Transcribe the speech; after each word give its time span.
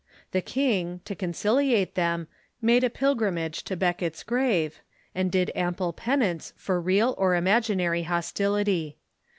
The 0.31 0.41
king, 0.41 1.01
to 1.05 1.13
conciliate 1.13 1.93
them, 1.93 2.27
made 2.59 2.83
a 2.83 2.89
pilgrimage 2.89 3.63
to 3.65 3.75
Becket's 3.77 4.23
grave, 4.23 4.81
and 5.13 5.31
did 5.31 5.51
ample 5.53 5.93
penance 5.93 6.53
for 6.57 6.81
real 6.81 7.13
or 7.19 7.35
imaginary 7.35 8.01
hostility. 8.01 8.97